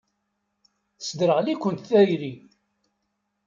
[0.99, 2.33] Tesderɣel-ikent tayri.